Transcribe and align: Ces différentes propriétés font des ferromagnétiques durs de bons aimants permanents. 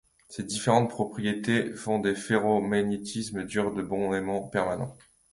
Ces 0.29 0.41
différentes 0.41 0.89
propriétés 0.89 1.75
font 1.75 1.99
des 1.99 2.15
ferromagnétiques 2.15 3.37
durs 3.37 3.71
de 3.71 3.83
bons 3.83 4.15
aimants 4.15 4.47
permanents. 4.47 4.97